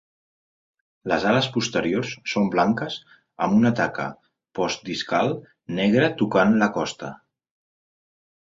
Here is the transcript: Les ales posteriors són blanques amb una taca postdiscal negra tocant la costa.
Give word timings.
Les 1.11 1.25
ales 1.31 1.49
posteriors 1.57 2.13
són 2.33 2.47
blanques 2.55 2.95
amb 3.47 3.59
una 3.59 3.73
taca 3.81 4.07
postdiscal 4.61 5.33
negra 5.81 6.11
tocant 6.23 6.59
la 6.65 6.73
costa. 6.81 7.13